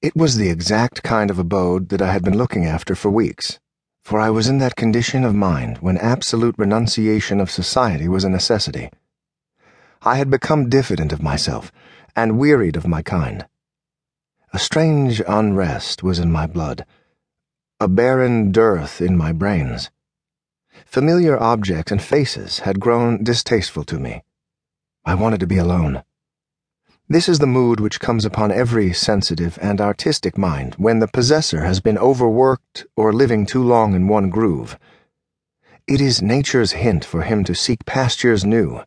It 0.00 0.14
was 0.14 0.36
the 0.36 0.48
exact 0.48 1.02
kind 1.02 1.28
of 1.28 1.40
abode 1.40 1.88
that 1.88 2.00
I 2.00 2.12
had 2.12 2.22
been 2.22 2.38
looking 2.38 2.64
after 2.64 2.94
for 2.94 3.10
weeks, 3.10 3.58
for 4.04 4.20
I 4.20 4.30
was 4.30 4.46
in 4.46 4.58
that 4.58 4.76
condition 4.76 5.24
of 5.24 5.34
mind 5.34 5.78
when 5.78 5.98
absolute 5.98 6.54
renunciation 6.56 7.40
of 7.40 7.50
society 7.50 8.06
was 8.06 8.22
a 8.22 8.28
necessity. 8.28 8.90
I 10.02 10.14
had 10.14 10.30
become 10.30 10.68
diffident 10.68 11.12
of 11.12 11.20
myself 11.20 11.72
and 12.14 12.38
wearied 12.38 12.76
of 12.76 12.86
my 12.86 13.02
kind. 13.02 13.48
A 14.52 14.58
strange 14.60 15.20
unrest 15.26 16.04
was 16.04 16.20
in 16.20 16.30
my 16.30 16.46
blood, 16.46 16.86
a 17.80 17.88
barren 17.88 18.52
dearth 18.52 19.00
in 19.00 19.16
my 19.16 19.32
brains. 19.32 19.90
Familiar 20.86 21.36
objects 21.42 21.90
and 21.90 22.00
faces 22.00 22.60
had 22.60 22.78
grown 22.78 23.24
distasteful 23.24 23.82
to 23.82 23.98
me. 23.98 24.22
I 25.04 25.16
wanted 25.16 25.40
to 25.40 25.46
be 25.48 25.58
alone. 25.58 26.04
This 27.10 27.26
is 27.26 27.38
the 27.38 27.46
mood 27.46 27.80
which 27.80 28.00
comes 28.00 28.26
upon 28.26 28.52
every 28.52 28.92
sensitive 28.92 29.58
and 29.62 29.80
artistic 29.80 30.36
mind 30.36 30.74
when 30.74 30.98
the 30.98 31.08
possessor 31.08 31.64
has 31.64 31.80
been 31.80 31.96
overworked 31.96 32.84
or 32.96 33.14
living 33.14 33.46
too 33.46 33.62
long 33.62 33.94
in 33.94 34.08
one 34.08 34.28
groove. 34.28 34.78
It 35.86 36.02
is 36.02 36.20
nature's 36.20 36.72
hint 36.72 37.06
for 37.06 37.22
him 37.22 37.44
to 37.44 37.54
seek 37.54 37.86
pastures 37.86 38.44
new. 38.44 38.82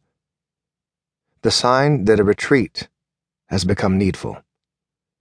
The 1.41 1.49
sign 1.49 2.05
that 2.05 2.19
a 2.19 2.23
retreat 2.23 2.89
has 3.47 3.65
become 3.65 3.97
needful. 3.97 4.37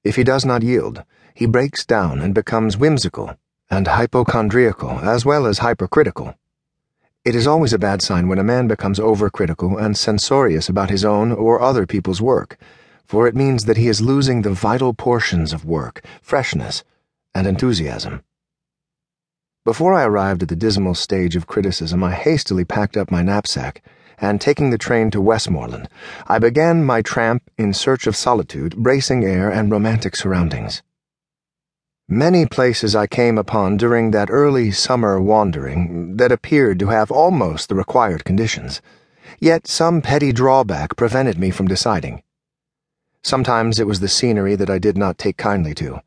If 0.05 0.17
he 0.17 0.23
does 0.23 0.45
not 0.45 0.63
yield, 0.63 1.03
he 1.33 1.47
breaks 1.47 1.87
down 1.87 2.21
and 2.21 2.35
becomes 2.35 2.77
whimsical 2.77 3.35
and 3.71 3.87
hypochondriacal 3.87 4.99
as 4.99 5.25
well 5.25 5.47
as 5.47 5.61
hypercritical. 5.61 6.35
It 7.25 7.35
is 7.35 7.47
always 7.47 7.73
a 7.73 7.79
bad 7.79 8.03
sign 8.03 8.29
when 8.29 8.39
a 8.39 8.45
man 8.45 8.69
becomes 8.69 8.99
overcritical 8.99 9.83
and 9.83 9.97
censorious 9.97 10.69
about 10.69 10.91
his 10.91 11.03
own 11.03 11.33
or 11.33 11.63
other 11.63 11.87
people's 11.87 12.21
work 12.21 12.59
for 13.11 13.27
it 13.27 13.35
means 13.35 13.65
that 13.65 13.77
he 13.77 13.89
is 13.89 14.01
losing 14.01 14.43
the 14.43 14.53
vital 14.53 14.95
portions 14.95 15.53
of 15.53 15.65
work, 15.65 16.01
freshness, 16.23 16.85
and 17.35 17.45
enthusiasm. 17.45 18.23
Before 19.65 19.95
I 19.95 20.05
arrived 20.05 20.45
at 20.45 20.49
the 20.49 20.55
dismal 20.55 20.95
stage 20.95 21.35
of 21.35 21.49
criticism, 21.49 22.05
I 22.05 22.13
hastily 22.13 22.65
packed 22.65 22.97
up 22.97 23.11
my 23.11 23.21
knapsack, 23.21 23.83
and 24.19 24.41
taking 24.41 24.71
the 24.71 24.79
train 24.79 25.11
to 25.11 25.21
Westmoreland, 25.21 25.89
I 26.29 26.39
began 26.39 26.85
my 26.85 27.03
tramp 27.03 27.43
in 27.59 27.75
search 27.75 28.07
of 28.07 28.15
solitude, 28.15 28.77
bracing 28.77 29.25
air, 29.25 29.51
and 29.51 29.73
romantic 29.73 30.15
surroundings. 30.15 30.81
Many 32.09 32.47
places 32.47 32.95
I 32.95 33.09
came 33.09 33.39
upon 33.39 33.77
during 33.77 34.13
that 34.13 34.31
early 34.31 34.71
summer 34.71 35.21
wandering 35.21 36.17
that 36.19 36.31
appeared 36.31 36.79
to 36.79 36.87
have 36.87 37.11
almost 37.11 37.71
the 37.71 37.75
required 37.75 38.25
conditions, 38.25 38.81
yet 39.41 39.67
some 39.67 40.01
petty 40.01 40.31
drawback 40.31 40.95
prevented 40.95 41.41
me 41.41 41.51
from 41.51 41.67
deciding. 41.67 42.23
Sometimes 43.23 43.79
it 43.79 43.87
was 43.87 44.01
the 44.01 44.09
scenery 44.09 44.57
that 44.57 44.71
I 44.71 44.79
did 44.79 44.97
not 44.97 45.19
take 45.19 45.37
kindly 45.37 45.75
to. 45.75 46.01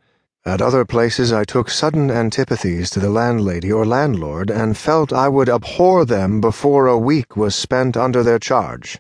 At 0.46 0.62
other 0.62 0.84
places 0.84 1.32
I 1.32 1.46
took 1.46 1.70
sudden 1.70 2.12
antipathies 2.12 2.90
to 2.90 3.00
the 3.00 3.10
landlady 3.10 3.72
or 3.72 3.86
landlord 3.86 4.50
and 4.50 4.78
felt 4.78 5.14
I 5.14 5.30
would 5.30 5.48
abhor 5.48 6.04
them 6.04 6.42
before 6.42 6.88
a 6.88 6.98
week 6.98 7.38
was 7.38 7.56
spent 7.56 7.96
under 7.96 8.24
their 8.24 8.40
charge. 8.40 9.00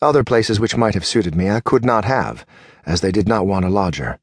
Other 0.00 0.24
places 0.24 0.58
which 0.58 0.76
might 0.76 0.94
have 0.94 1.04
suited 1.04 1.34
me 1.34 1.50
I 1.50 1.60
could 1.60 1.84
not 1.84 2.06
have, 2.06 2.46
as 2.86 3.02
they 3.02 3.12
did 3.12 3.28
not 3.28 3.46
want 3.46 3.66
a 3.66 3.68
lodger. 3.68 4.18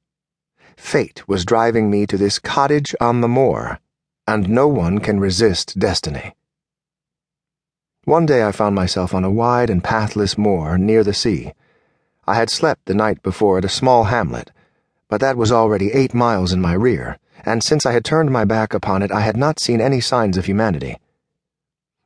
Fate 0.76 1.28
was 1.28 1.46
driving 1.46 1.92
me 1.92 2.08
to 2.08 2.18
this 2.18 2.40
cottage 2.40 2.96
on 3.00 3.22
the 3.22 3.28
moor, 3.28 3.80
and 4.26 4.50
no 4.50 4.68
one 4.68 5.00
can 5.00 5.20
resist 5.20 5.78
destiny. 5.78 6.36
One 8.06 8.26
day 8.26 8.44
I 8.44 8.52
found 8.52 8.74
myself 8.74 9.14
on 9.14 9.24
a 9.24 9.30
wide 9.30 9.70
and 9.70 9.84
pathless 9.84 10.38
moor 10.38 10.78
near 10.78 11.04
the 11.04 11.14
sea. 11.14 11.54
I 12.30 12.36
had 12.36 12.52
slept 12.52 12.86
the 12.86 12.94
night 12.94 13.24
before 13.24 13.58
at 13.58 13.66
a 13.66 13.70
small 13.70 14.04
hamlet, 14.04 14.52
but 15.08 15.20
that 15.20 15.36
was 15.36 15.52
already 15.52 15.92
eight 15.94 16.14
miles 16.14 16.54
in 16.54 16.62
my 16.62 16.74
rear, 16.74 17.18
and 17.44 17.64
since 17.64 17.88
I 17.88 17.92
had 17.94 18.06
turned 18.06 18.30
my 18.30 18.46
back 18.46 18.72
upon 18.72 19.02
it, 19.02 19.12
I 19.12 19.22
had 19.22 19.36
not 19.36 19.60
seen 19.60 19.82
any 19.82 20.00
signs 20.00 20.38
of 20.38 20.46
humanity. 20.46 20.98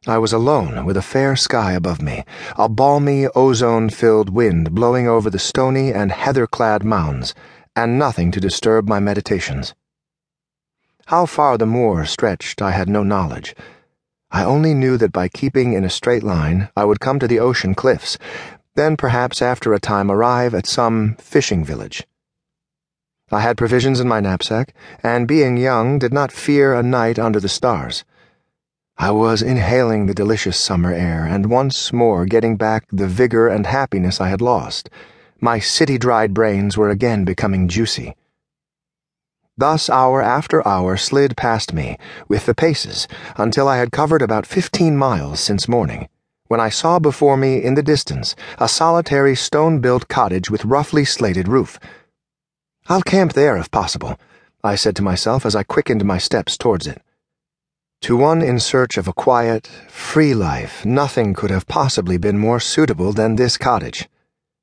I 0.08 0.20
was 0.20 0.32
alone 0.32 0.86
with 0.86 0.96
a 0.96 1.02
fair 1.02 1.36
sky 1.36 1.74
above 1.74 2.02
me, 2.02 2.24
a 2.58 2.70
balmy, 2.70 3.28
ozone 3.36 3.90
filled 3.90 4.30
wind 4.30 4.74
blowing 4.74 5.10
over 5.10 5.30
the 5.30 5.40
stony 5.40 5.92
and 5.92 6.10
heather 6.10 6.48
clad 6.48 6.86
mounds, 6.86 7.36
and 7.76 8.00
nothing 8.00 8.32
to 8.32 8.40
disturb 8.40 8.88
my 8.88 9.02
meditations. 9.02 9.76
How 11.08 11.26
far 11.26 11.58
the 11.58 11.66
moor 11.66 12.06
stretched, 12.06 12.62
I 12.62 12.72
had 12.72 12.88
no 12.88 13.04
knowledge. 13.04 13.58
I 14.32 14.46
only 14.46 14.74
knew 14.74 14.96
that 15.00 15.12
by 15.12 15.28
keeping 15.28 15.74
in 15.74 15.84
a 15.84 15.90
straight 15.90 16.24
line, 16.24 16.70
I 16.78 16.86
would 16.86 17.02
come 17.02 17.20
to 17.20 17.28
the 17.28 17.42
ocean 17.42 17.76
cliffs, 17.76 18.18
then 18.76 18.98
perhaps 18.98 19.42
after 19.42 19.74
a 19.74 19.80
time 19.80 20.10
arrive 20.10 20.56
at 20.56 20.66
some 20.66 21.16
fishing 21.20 21.64
village. 21.64 22.08
I 23.32 23.42
had 23.42 23.58
provisions 23.58 24.00
in 24.00 24.08
my 24.08 24.20
knapsack, 24.20 24.74
and 25.02 25.28
being 25.28 25.58
young, 25.58 26.00
did 26.00 26.14
not 26.14 26.32
fear 26.32 26.74
a 26.74 26.84
night 26.84 27.18
under 27.18 27.40
the 27.40 27.50
stars. 27.50 28.04
I 28.98 29.12
was 29.12 29.42
inhaling 29.42 30.06
the 30.06 30.14
delicious 30.14 30.58
summer 30.58 30.92
air, 30.92 31.26
and 31.26 31.50
once 31.50 31.94
more 31.94 32.26
getting 32.26 32.58
back 32.58 32.86
the 32.92 33.08
vigor 33.08 33.48
and 33.48 33.66
happiness 33.66 34.22
I 34.22 34.30
had 34.30 34.42
lost. 34.42 34.90
My 35.40 35.60
city 35.60 35.98
dried 35.98 36.34
brains 36.34 36.78
were 36.78 36.90
again 36.90 37.26
becoming 37.26 37.68
juicy. 37.68 38.16
Thus 39.58 39.90
hour 39.90 40.22
after 40.22 40.68
hour 40.68 40.98
slid 40.98 41.38
past 41.38 41.74
me, 41.74 41.98
with 42.28 42.46
the 42.46 42.56
paces, 42.56 43.08
until 43.38 43.68
I 43.68 43.78
had 43.78 43.92
covered 43.92 44.22
about 44.22 44.48
fifteen 44.48 44.98
miles 44.98 45.40
since 45.40 45.68
morning 45.68 46.08
when 46.54 46.60
I 46.60 46.70
saw 46.70 47.00
before 47.00 47.36
me 47.36 47.64
in 47.64 47.74
the 47.74 47.82
distance 47.82 48.36
a 48.60 48.68
solitary 48.70 49.36
stone 49.36 49.80
built 49.80 50.08
cottage 50.08 50.52
with 50.52 50.64
roughly 50.64 51.04
slated 51.04 51.48
roof. 51.48 51.80
I'll 52.86 53.02
camp 53.02 53.34
there 53.34 53.58
if 53.58 53.72
possible, 53.72 54.20
I 54.64 54.76
said 54.76 54.96
to 54.98 55.02
myself 55.02 55.48
as 55.48 55.56
I 55.56 55.64
quickened 55.64 56.06
my 56.06 56.20
steps 56.20 56.56
towards 56.56 56.86
it. 56.86 57.02
To 58.02 58.16
one 58.16 58.44
in 58.44 58.60
search 58.60 58.98
of 58.98 59.08
a 59.08 59.14
quiet, 59.14 59.66
free 59.90 60.36
life, 60.36 60.86
nothing 60.86 61.34
could 61.34 61.50
have 61.50 61.66
possibly 61.66 62.18
been 62.18 62.38
more 62.38 62.60
suitable 62.60 63.14
than 63.14 63.36
this 63.36 63.58
cottage. 63.58 64.08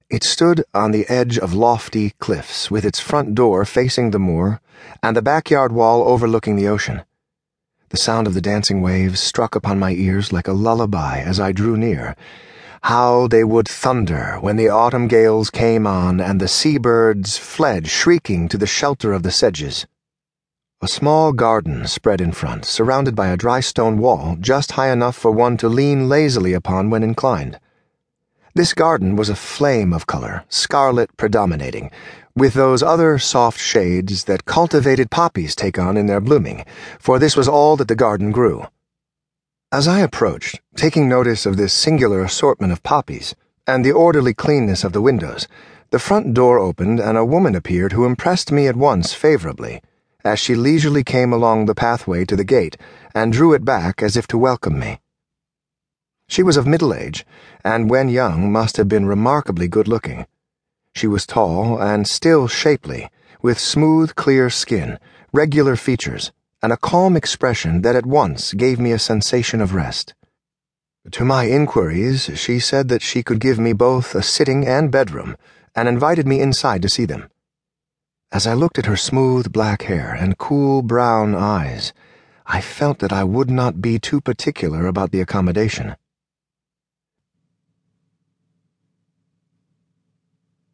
It 0.08 0.22
stood 0.22 0.62
on 0.72 0.92
the 0.92 1.08
edge 1.08 1.38
of 1.38 1.54
lofty 1.54 2.10
cliffs, 2.20 2.70
with 2.70 2.84
its 2.84 3.00
front 3.00 3.34
door 3.34 3.64
facing 3.64 4.12
the 4.12 4.20
moor 4.20 4.60
and 5.02 5.16
the 5.16 5.22
backyard 5.22 5.72
wall 5.72 6.04
overlooking 6.06 6.54
the 6.54 6.68
ocean. 6.68 7.02
The 7.90 7.96
sound 7.96 8.28
of 8.28 8.34
the 8.34 8.40
dancing 8.40 8.82
waves 8.82 9.18
struck 9.18 9.56
upon 9.56 9.80
my 9.80 9.90
ears 9.90 10.32
like 10.32 10.46
a 10.46 10.52
lullaby 10.52 11.18
as 11.18 11.40
I 11.40 11.50
drew 11.50 11.76
near. 11.76 12.14
How 12.82 13.26
they 13.26 13.42
would 13.42 13.66
thunder 13.66 14.38
when 14.40 14.54
the 14.54 14.68
autumn 14.68 15.08
gales 15.08 15.50
came 15.50 15.88
on 15.88 16.20
and 16.20 16.40
the 16.40 16.46
seabirds 16.46 17.36
fled 17.36 17.88
shrieking 17.88 18.48
to 18.48 18.56
the 18.56 18.66
shelter 18.68 19.12
of 19.12 19.24
the 19.24 19.32
sedges. 19.32 19.88
A 20.80 20.86
small 20.86 21.32
garden 21.32 21.84
spread 21.88 22.20
in 22.20 22.30
front, 22.30 22.64
surrounded 22.64 23.16
by 23.16 23.26
a 23.26 23.36
dry 23.36 23.58
stone 23.58 23.98
wall 23.98 24.36
just 24.38 24.72
high 24.72 24.92
enough 24.92 25.16
for 25.16 25.32
one 25.32 25.56
to 25.56 25.68
lean 25.68 26.08
lazily 26.08 26.52
upon 26.52 26.90
when 26.90 27.02
inclined. 27.02 27.58
This 28.60 28.74
garden 28.74 29.16
was 29.16 29.30
a 29.30 29.34
flame 29.34 29.94
of 29.94 30.06
color, 30.06 30.44
scarlet 30.50 31.16
predominating, 31.16 31.90
with 32.36 32.52
those 32.52 32.82
other 32.82 33.18
soft 33.18 33.58
shades 33.58 34.24
that 34.24 34.44
cultivated 34.44 35.10
poppies 35.10 35.56
take 35.56 35.78
on 35.78 35.96
in 35.96 36.04
their 36.04 36.20
blooming, 36.20 36.66
for 36.98 37.18
this 37.18 37.36
was 37.38 37.48
all 37.48 37.74
that 37.78 37.88
the 37.88 37.94
garden 37.94 38.32
grew. 38.32 38.66
As 39.72 39.88
I 39.88 40.00
approached, 40.00 40.60
taking 40.76 41.08
notice 41.08 41.46
of 41.46 41.56
this 41.56 41.72
singular 41.72 42.20
assortment 42.22 42.70
of 42.70 42.82
poppies, 42.82 43.34
and 43.66 43.82
the 43.82 43.92
orderly 43.92 44.34
cleanness 44.34 44.84
of 44.84 44.92
the 44.92 45.00
windows, 45.00 45.48
the 45.88 45.98
front 45.98 46.34
door 46.34 46.58
opened 46.58 47.00
and 47.00 47.16
a 47.16 47.24
woman 47.24 47.54
appeared 47.54 47.92
who 47.92 48.04
impressed 48.04 48.52
me 48.52 48.66
at 48.66 48.76
once 48.76 49.14
favorably, 49.14 49.80
as 50.22 50.38
she 50.38 50.54
leisurely 50.54 51.02
came 51.02 51.32
along 51.32 51.64
the 51.64 51.74
pathway 51.74 52.26
to 52.26 52.36
the 52.36 52.44
gate 52.44 52.76
and 53.14 53.32
drew 53.32 53.54
it 53.54 53.64
back 53.64 54.02
as 54.02 54.18
if 54.18 54.26
to 54.26 54.36
welcome 54.36 54.78
me. 54.78 55.00
She 56.30 56.44
was 56.44 56.56
of 56.56 56.64
middle 56.64 56.94
age, 56.94 57.26
and 57.64 57.90
when 57.90 58.08
young 58.08 58.52
must 58.52 58.76
have 58.76 58.88
been 58.88 59.04
remarkably 59.04 59.66
good 59.66 59.88
looking. 59.88 60.26
She 60.94 61.08
was 61.08 61.26
tall 61.26 61.82
and 61.82 62.06
still 62.06 62.46
shapely, 62.46 63.10
with 63.42 63.58
smooth, 63.58 64.14
clear 64.14 64.48
skin, 64.48 65.00
regular 65.32 65.74
features, 65.74 66.30
and 66.62 66.72
a 66.72 66.76
calm 66.76 67.16
expression 67.16 67.82
that 67.82 67.96
at 67.96 68.06
once 68.06 68.52
gave 68.52 68.78
me 68.78 68.92
a 68.92 68.98
sensation 69.00 69.60
of 69.60 69.74
rest. 69.74 70.14
To 71.10 71.24
my 71.24 71.46
inquiries, 71.46 72.30
she 72.38 72.60
said 72.60 72.86
that 72.90 73.02
she 73.02 73.24
could 73.24 73.40
give 73.40 73.58
me 73.58 73.72
both 73.72 74.14
a 74.14 74.22
sitting 74.22 74.64
and 74.64 74.92
bedroom, 74.92 75.36
and 75.74 75.88
invited 75.88 76.28
me 76.28 76.40
inside 76.40 76.80
to 76.82 76.88
see 76.88 77.06
them. 77.06 77.28
As 78.30 78.46
I 78.46 78.54
looked 78.54 78.78
at 78.78 78.86
her 78.86 78.96
smooth 78.96 79.50
black 79.50 79.82
hair 79.82 80.14
and 80.14 80.38
cool 80.38 80.82
brown 80.82 81.34
eyes, 81.34 81.92
I 82.46 82.60
felt 82.60 83.00
that 83.00 83.12
I 83.12 83.24
would 83.24 83.50
not 83.50 83.82
be 83.82 83.98
too 83.98 84.20
particular 84.20 84.86
about 84.86 85.10
the 85.10 85.20
accommodation. 85.20 85.96